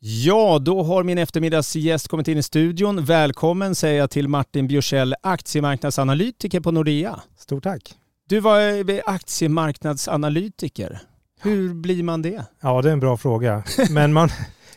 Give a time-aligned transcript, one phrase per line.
[0.00, 3.04] Ja, då har min eftermiddagsgäst kommit in i studion.
[3.04, 7.20] Välkommen säger jag till Martin Bjursell, aktiemarknadsanalytiker på Nordea.
[7.36, 7.94] Stort tack.
[8.28, 8.60] Du var
[9.10, 11.00] aktiemarknadsanalytiker.
[11.40, 12.44] Hur blir man det?
[12.60, 13.62] Ja, det är en bra fråga.
[13.90, 14.28] Men man,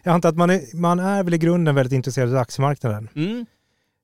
[0.04, 3.10] jag antar att man är, man är väl i grunden väldigt intresserad av aktiemarknaden.
[3.16, 3.46] Mm.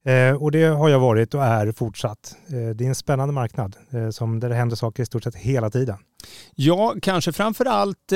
[0.05, 2.36] Eh, och det har jag varit och är fortsatt.
[2.47, 5.36] Eh, det är en spännande marknad eh, som där det händer saker i stort sett
[5.36, 5.97] hela tiden.
[6.55, 8.11] Ja, kanske framför allt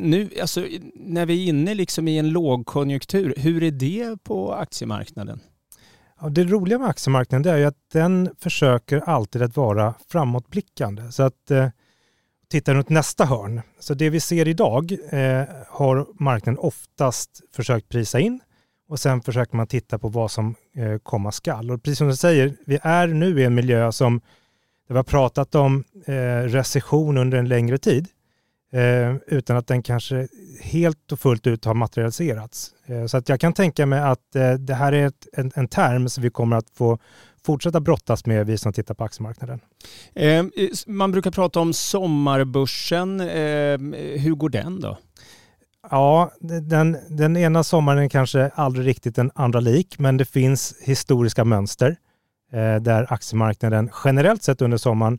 [0.00, 0.64] nu, alltså,
[0.94, 3.34] när vi är inne liksom i en lågkonjunktur.
[3.36, 5.40] Hur är det på aktiemarknaden?
[6.20, 11.12] Ja, det roliga med aktiemarknaden är att den försöker alltid att vara framåtblickande.
[11.12, 11.68] Så att eh,
[12.50, 13.60] titta runt nästa hörn.
[13.80, 18.40] Så det vi ser idag eh, har marknaden oftast försökt prisa in
[18.88, 21.70] och sen försöker man titta på vad som eh, komma skall.
[21.70, 24.20] Och precis som du säger, vi är nu i en miljö som
[24.88, 28.08] det var pratat om eh, recession under en längre tid
[28.72, 30.28] eh, utan att den kanske
[30.60, 32.70] helt och fullt ut har materialiserats.
[32.86, 35.68] Eh, så att jag kan tänka mig att eh, det här är ett, en, en
[35.68, 36.98] term som vi kommer att få
[37.46, 39.60] fortsätta brottas med, vi som tittar på aktiemarknaden.
[40.14, 40.44] Eh,
[40.86, 43.20] man brukar prata om sommarbörsen.
[43.20, 43.78] Eh,
[44.18, 44.98] hur går den då?
[45.90, 50.74] Ja, den, den ena sommaren är kanske aldrig riktigt den andra lik, men det finns
[50.80, 51.96] historiska mönster
[52.52, 55.18] eh, där aktiemarknaden generellt sett under sommaren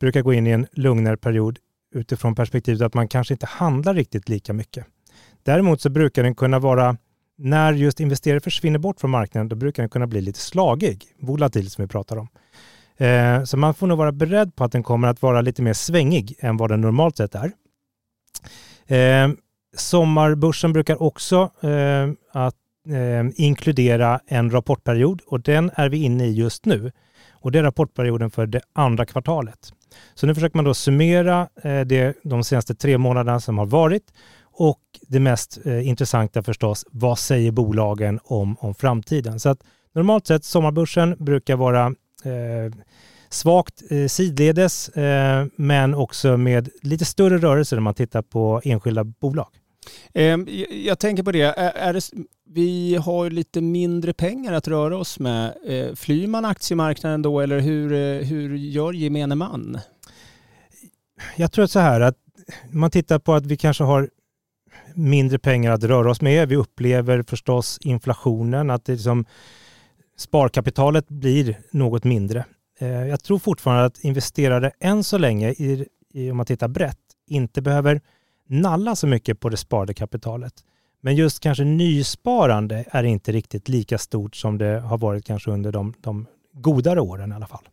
[0.00, 1.58] brukar gå in i en lugnare period
[1.94, 4.86] utifrån perspektivet att man kanske inte handlar riktigt lika mycket.
[5.42, 6.96] Däremot så brukar den kunna vara,
[7.38, 11.70] när just investerare försvinner bort från marknaden, då brukar den kunna bli lite slagig, volatil
[11.70, 12.28] som vi pratar om.
[12.96, 15.72] Eh, så man får nog vara beredd på att den kommer att vara lite mer
[15.72, 17.52] svängig än vad den normalt sett är.
[18.86, 19.28] Eh,
[19.76, 22.54] Sommarbörsen brukar också eh, att,
[22.88, 26.92] eh, inkludera en rapportperiod och den är vi inne i just nu.
[27.32, 29.72] Och det är rapportperioden för det andra kvartalet.
[30.14, 34.12] Så nu försöker man då summera eh, det, de senaste tre månaderna som har varit
[34.42, 39.40] och det mest eh, intressanta förstås, vad säger bolagen om, om framtiden?
[39.40, 39.62] Så att
[39.92, 41.86] normalt sett sommarbörsen brukar vara
[42.24, 42.72] eh,
[43.28, 49.04] svagt eh, sidledes eh, men också med lite större rörelser när man tittar på enskilda
[49.04, 49.48] bolag.
[50.14, 52.10] Ehm, jag tänker på det, är det,
[52.52, 55.54] vi har lite mindre pengar att röra oss med.
[55.66, 59.78] Ehm, flyr man aktiemarknaden då eller hur, eh, hur gör gemene man?
[61.36, 62.16] Jag tror att så här att
[62.70, 64.10] man tittar på att vi kanske har
[64.94, 66.48] mindre pengar att röra oss med.
[66.48, 69.24] Vi upplever förstås inflationen, att det liksom,
[70.16, 72.44] sparkapitalet blir något mindre.
[72.78, 75.86] Ehm, jag tror fortfarande att investerare än så länge, i,
[76.30, 78.00] om man tittar brett, inte behöver
[78.50, 80.54] nalla så mycket på det sparade kapitalet.
[81.00, 85.72] Men just kanske nysparande är inte riktigt lika stort som det har varit kanske under
[85.72, 87.68] de, de godare åren i alla fall.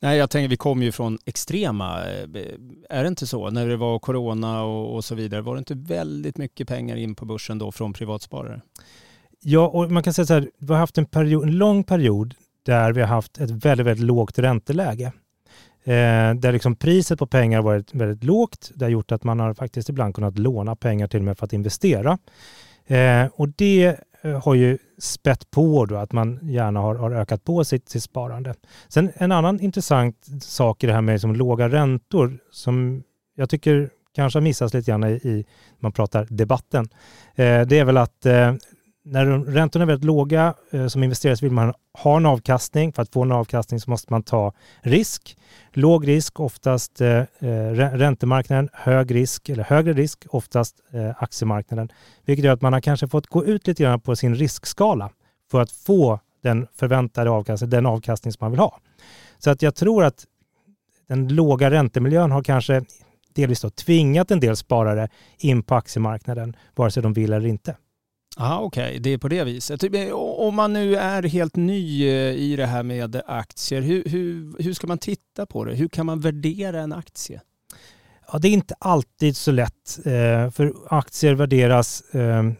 [0.00, 2.28] Nej, jag tänker vi kommer ju från extrema, eh,
[2.90, 3.50] är det inte så?
[3.50, 7.14] När det var corona och, och, så vidare, var det inte väldigt mycket pengar in
[7.14, 8.60] på börsen då från privatsparare?
[9.40, 12.34] Ja, och man kan säga så här, vi har haft en, period, en lång period
[12.62, 15.12] där vi har haft ett väldigt, väldigt lågt ränteläge.
[15.84, 18.70] Eh, där liksom priset på pengar har varit väldigt lågt.
[18.74, 21.44] Det har gjort att man har faktiskt ibland kunnat låna pengar till och med för
[21.44, 22.18] att investera.
[22.86, 27.44] Eh, och det eh, har ju spett på då att man gärna har, har ökat
[27.44, 28.54] på sitt, sitt, sparande.
[28.88, 33.02] Sen en annan intressant sak i det här med liksom låga räntor som
[33.34, 35.44] jag tycker kanske har missats lite grann i, i
[35.78, 36.88] man pratar debatten.
[37.34, 38.54] Eh, det är väl att eh,
[39.04, 42.92] när räntorna är väldigt låga eh, som investerare så vill man ha en avkastning.
[42.92, 45.36] För att få en avkastning så måste man ta risk.
[45.72, 48.68] Låg risk, oftast eh, eh räntemarknaden.
[48.72, 51.88] Hög risk, eller högre risk, oftast eh, aktiemarknaden.
[52.24, 55.10] Vilket gör att man har kanske fått gå ut lite grann på sin riskskala
[55.50, 58.78] för att få den förväntade avkastningen, den avkastning som man vill ha.
[59.38, 60.24] Så att jag tror att
[61.08, 62.84] den låga räntemiljön har kanske
[63.34, 65.08] delvis då tvingat en del sparare
[65.38, 67.76] in på aktiemarknaden, vare sig de vill eller inte.
[68.36, 68.98] Ja, okej, okay.
[68.98, 69.80] det är på det viset.
[69.80, 74.04] Typ, eh, om man nu är helt ny eh, i det här med aktier, hur,
[74.04, 75.74] hur, hur ska man titta på det?
[75.74, 77.40] Hur kan man värdera en aktie?
[78.32, 82.54] Ja, det är inte alltid så lätt, eh, för aktier värderas ehm,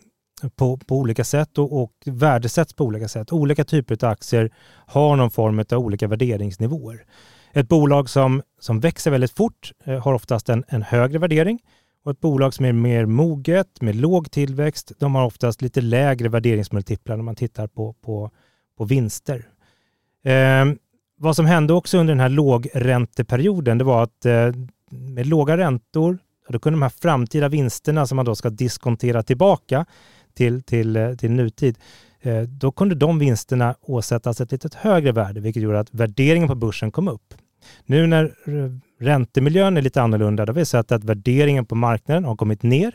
[0.57, 3.33] på, på olika sätt och, och värdesätts på olika sätt.
[3.33, 4.51] Olika typer av aktier
[4.87, 7.05] har någon form av olika värderingsnivåer.
[7.53, 9.73] Ett bolag som, som växer väldigt fort
[10.03, 11.59] har oftast en, en högre värdering
[12.05, 16.29] och ett bolag som är mer moget, med låg tillväxt, de har oftast lite lägre
[16.29, 18.31] värderingsmultiplar när man tittar på, på,
[18.79, 19.49] på vinster.
[20.25, 20.65] Eh,
[21.19, 24.53] vad som hände också under den här lågränteperioden, det var att eh,
[24.91, 26.19] med låga räntor,
[26.49, 29.87] då kunde de här framtida vinsterna som man då ska diskontera tillbaka
[30.35, 31.79] till, till, eh, till nutid,
[32.21, 36.55] eh, då kunde de vinsterna åsättas ett lite högre värde, vilket gjorde att värderingen på
[36.55, 37.35] börsen kom upp.
[37.87, 38.71] Nu när eh,
[39.03, 40.47] Räntemiljön är lite annorlunda.
[40.47, 42.95] Har vi sett att värderingen på marknaden har kommit ner.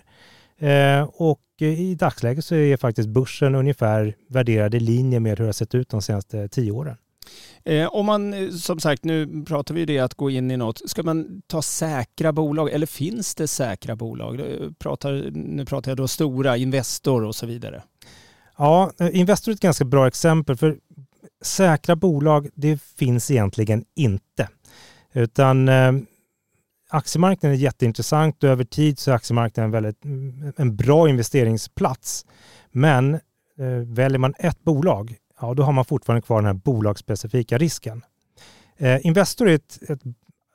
[0.60, 5.46] Eh, och i dagsläget så är faktiskt börsen ungefär värderad i linje med hur det
[5.46, 6.98] har sett ut de senaste tio åren.
[7.66, 10.90] Eh, om man, eh, som sagt, nu pratar vi det att gå in i något.
[10.90, 14.42] Ska man ta säkra bolag eller finns det säkra bolag?
[14.80, 17.84] Pratar, nu pratar jag då stora, Investor och så vidare.
[18.58, 20.78] Ja, Investor är ett ganska bra exempel för
[21.42, 24.50] säkra bolag, det finns egentligen inte.
[25.18, 25.92] Utan eh,
[26.90, 30.06] aktiemarknaden är jätteintressant och över tid så är aktiemarknaden väldigt,
[30.58, 32.26] en bra investeringsplats.
[32.72, 37.58] Men eh, väljer man ett bolag, ja då har man fortfarande kvar den här bolagsspecifika
[37.58, 38.06] risken.
[38.78, 40.02] Eh, Investor är ett, ett,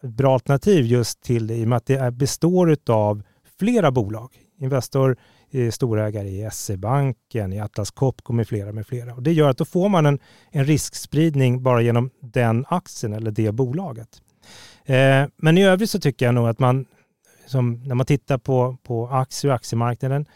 [0.02, 3.22] bra alternativ just till det i och med att det består av
[3.58, 4.30] flera bolag.
[4.60, 5.16] Investor
[5.50, 9.14] är storägare i SE-banken, i Atlas Copco med flera med flera.
[9.14, 10.18] Och det gör att då får man en,
[10.50, 14.22] en riskspridning bara genom den aktien eller det bolaget.
[14.84, 16.87] Eh, men i övrigt så tycker jag nog att man,
[17.46, 20.26] som när man tittar på, på aktier och aktiemarknaden,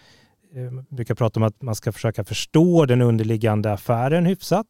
[0.55, 4.67] eh, brukar prata om att man ska försöka förstå den underliggande affären hyfsat.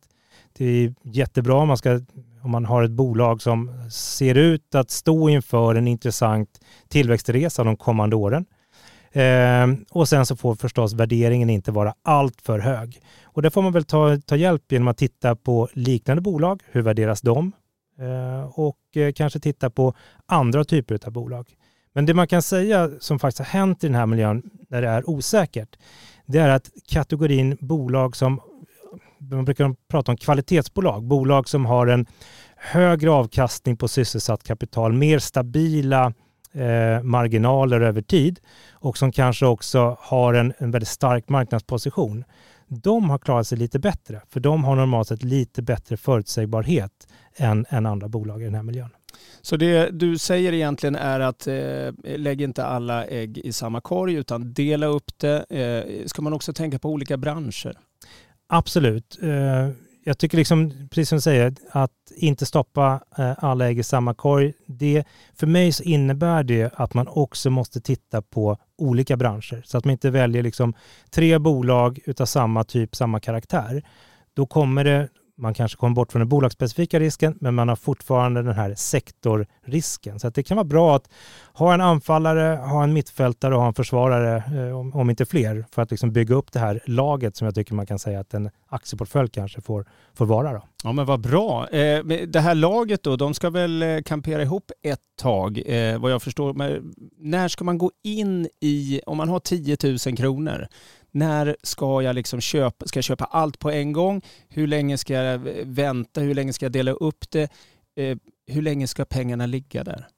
[0.59, 2.01] Det är jättebra om man, ska,
[2.43, 7.77] om man har ett bolag som ser ut att stå inför en intressant tillväxtresa de
[7.77, 8.47] kommande åren.
[9.13, 13.01] Eh, och sen så får förstås värderingen inte vara allt för hög.
[13.25, 16.63] Och det får man väl ta, ta hjälp genom att titta på liknande bolag.
[16.71, 17.53] Hur värderas de?
[17.99, 19.95] Eh, och eh, kanske titta på
[20.27, 21.57] andra typer av bolag.
[21.93, 24.89] Men det man kan säga som faktiskt har hänt i den här miljön när det
[24.89, 25.77] är osäkert,
[26.27, 28.41] det är att kategorin bolag som,
[29.19, 32.07] man brukar prata om kvalitetsbolag, bolag som har en
[32.57, 36.13] högre avkastning på sysselsatt kapital, mer stabila
[36.53, 38.41] eh, marginaler över tid
[38.73, 42.25] och som kanske också har en, en väldigt stark marknadsposition
[42.69, 47.67] de har klarat sig lite bättre, för de har normalt sett lite bättre förutsägbarhet än,
[47.69, 48.91] än andra bolag i den här miljön.
[49.43, 54.15] Så det du säger egentligen är att eh, lägg inte alla ägg i samma korg
[54.15, 55.45] utan dela upp det.
[55.51, 57.79] Eh, ska man också tänka på olika branscher?
[58.47, 59.19] Absolut.
[59.23, 59.69] Eh,
[60.09, 64.15] jag tycker liksom, precis som du säger, att inte stoppa eh, alla ägg i samma
[64.15, 64.53] korg.
[64.67, 65.05] Det,
[65.35, 69.63] för mig så innebär det att man också måste titta på olika branscher.
[69.65, 70.75] Så att man inte väljer liksom
[71.11, 73.83] tre bolag utav samma typ, samma karaktär.
[74.35, 75.09] Då kommer det
[75.39, 80.21] man kanske kommer bort från den bolagsspecifika risken, men man har fortfarande den här sektorrisken.
[80.21, 81.09] Så det kan vara bra att
[81.53, 84.37] ha en anfallare, ha en mittfältare och ha en försvarare,
[84.69, 87.75] eh, om inte fler, för att liksom bygga upp det här laget som jag tycker
[87.75, 90.53] man kan säga att en aktieportfölj kanske får, får vara.
[90.53, 90.63] Då.
[90.85, 91.69] Ja men vad bra.
[91.69, 95.63] Eh, det här laget då, de ska väl eh, kampera ihop ett tag,
[95.99, 96.55] vad jag förstår.
[96.55, 100.69] Men när ska man gå in i, om man har 10 000 kronor,
[101.11, 104.23] när ska jag liksom köpa, ska jag köpa allt på en gång?
[104.49, 106.21] Hur länge ska jag vänta?
[106.21, 107.51] Hur länge ska jag dela upp det?
[107.97, 108.17] Eh,
[108.47, 110.09] hur länge ska pengarna ligga där?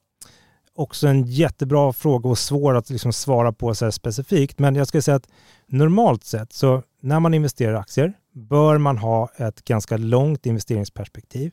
[0.75, 4.59] Också en jättebra fråga och svår att liksom svara på så specifikt.
[4.59, 5.29] Men jag skulle säga att
[5.67, 11.51] normalt sett så när man investerar i aktier bör man ha ett ganska långt investeringsperspektiv.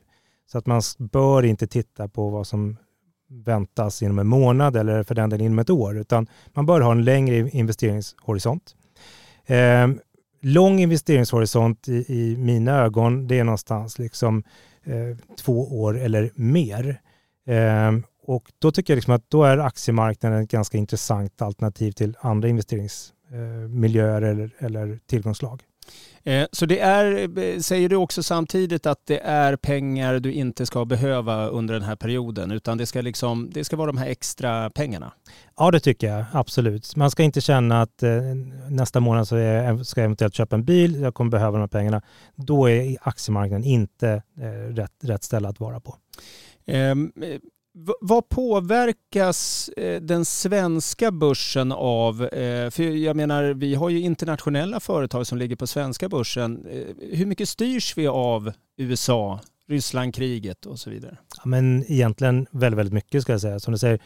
[0.51, 2.77] Så att man bör inte titta på vad som
[3.29, 6.91] väntas inom en månad eller för den delen inom ett år, utan man bör ha
[6.91, 8.75] en längre investeringshorisont.
[9.47, 9.87] Eh,
[10.41, 14.43] lång investeringshorisont i, i, mina ögon, det är någonstans liksom
[14.83, 17.01] eh, två år eller mer.
[17.47, 17.91] Eh,
[18.23, 22.47] och då tycker jag liksom att då är aktiemarknaden ett ganska intressant alternativ till andra
[22.47, 25.63] investeringsmiljöer eh, eller, eller tillgångslag.
[26.27, 30.65] Eh, så det är, eh, säger du också samtidigt att det är pengar du inte
[30.65, 34.07] ska behöva under den här perioden, utan det ska, liksom, det ska vara de här
[34.07, 35.11] extra pengarna?
[35.57, 36.95] Ja, det tycker jag absolut.
[36.95, 38.11] Man ska inte känna att eh,
[38.69, 39.35] nästa månad så
[39.83, 42.01] ska jag eventuellt köpa en bil, jag kommer behöva de här pengarna.
[42.35, 44.23] Då är aktiemarknaden inte
[44.69, 45.95] rätt, rätt ställe att vara på.
[48.01, 52.23] Vad påverkas eh, den svenska börsen av?
[52.23, 56.65] Eh, för jag menar, vi har ju internationella företag som ligger på svenska börsen.
[56.69, 61.17] Eh, hur mycket styrs vi av USA, Rysslandkriget och så vidare?
[61.37, 63.59] Ja, men egentligen väldigt, väldigt mycket ska jag säga.
[63.59, 63.99] Som du säger,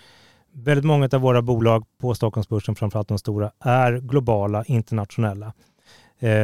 [0.53, 5.53] väldigt många av våra bolag på Stockholmsbörsen, framförallt de stora, är globala, internationella.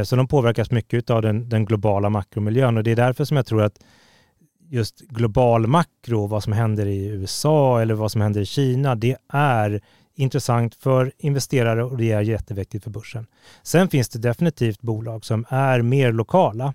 [0.06, 3.46] Så de påverkas mycket av den, den globala makromiljön och det är därför som jag
[3.46, 3.80] tror att
[4.70, 9.18] just global makro, vad som händer i USA eller vad som händer i Kina, det
[9.34, 9.82] är
[10.16, 13.28] intressant för investerare och det är jätteviktigt för börsen.
[13.64, 16.74] Sen finns det definitivt bolag som är mer lokala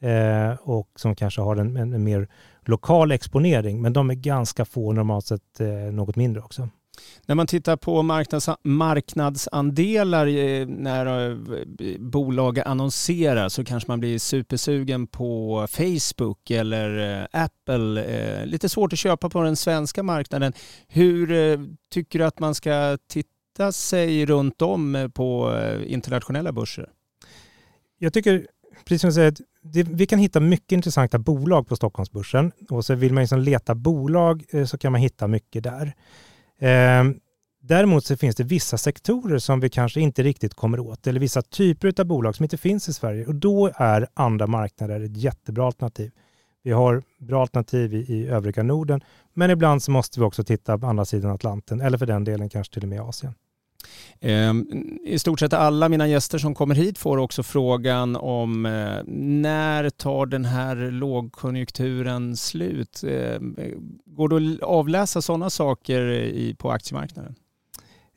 [0.00, 2.28] eh, och som kanske har en, en, en, mer
[2.64, 6.68] lokal exponering, men de är ganska få normalt sett eh, något mindre också.
[7.26, 11.36] När man tittar på marknads, marknadsandelar eh, när eh,
[11.98, 18.44] bolag annonserar så kanske man blir supersugen på Facebook eller eh, Apple.
[18.46, 20.52] Lite svårt att köpa på den svenska marknaden.
[20.88, 21.28] Hur
[21.92, 26.88] tycker du att man ska titta sig runt om på internationella börser?
[27.98, 28.46] Jag tycker,
[28.84, 32.94] precis som du säger, det, vi kan hitta mycket intressanta bolag på Stockholmsbörsen och så
[32.94, 35.94] vill man liksom leta bolag så kan man hitta mycket där.
[36.60, 37.20] Ehm,
[37.62, 41.42] däremot så finns det vissa sektorer som vi kanske inte riktigt kommer åt eller vissa
[41.42, 45.66] typer av bolag som inte finns i Sverige och då är andra marknader ett jättebra
[45.66, 46.10] alternativ.
[46.62, 49.00] Vi har bra alternativ i, i övriga Norden,
[49.34, 52.48] men ibland så måste vi också titta på andra sidan Atlanten eller för den delen
[52.48, 53.34] kanske till och med Asien.
[54.20, 54.66] Ehm,
[55.04, 59.90] I stort sett alla mina gäster som kommer hit får också frågan om eh, när
[59.90, 63.04] tar den här lågkonjunkturen slut?
[63.08, 63.56] Ehm,
[64.06, 67.34] går det att avläsa sådana saker på aktiemarknaden?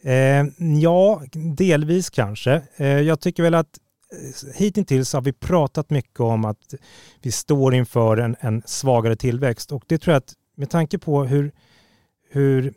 [0.03, 1.21] Ehm, ja,
[1.57, 2.61] delvis kanske.
[2.77, 3.79] Jag tycker väl att
[4.11, 6.73] eh, hittills har vi pratat mycket om att
[7.21, 11.23] vi står inför en, en svagare tillväxt och det tror jag att med tanke på
[11.23, 11.51] hur,
[12.29, 12.73] hur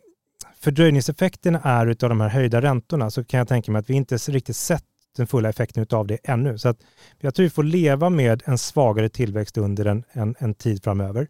[0.61, 4.15] fördröjningseffekterna är av de här höjda räntorna så kan jag tänka mig att vi inte
[4.15, 4.83] riktigt sett
[5.17, 6.57] den fulla effekten av det ännu.
[6.57, 6.77] Så att
[7.19, 11.27] jag tror vi får leva med en svagare tillväxt under en, en, en tid framöver.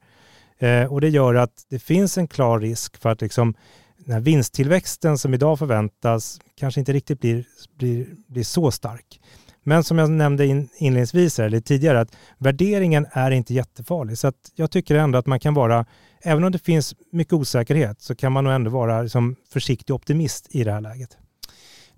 [0.57, 3.53] Eh, och det gör att det finns en klar risk för att liksom,
[3.97, 7.45] den här vinsttillväxten som idag förväntas kanske inte riktigt blir,
[7.77, 9.19] blir, blir så stark.
[9.69, 14.17] Men som jag nämnde in, inledningsvis, eller tidigare, att värderingen är inte jättefarlig.
[14.17, 15.85] Så jag tycker ändå att man kan vara,
[16.21, 20.47] även om det finns mycket osäkerhet, så kan man nog ändå vara liksom försiktig optimist
[20.49, 21.17] i det här läget.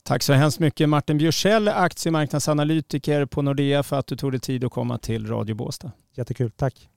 [0.04, 4.64] Tack så hemskt mycket Martin Bjursell, aktiemarknadsanalytiker på Nordea för att du tog dig tid
[4.64, 5.92] att komma till Radio Båstad.
[6.16, 6.88] Jättekul, tack.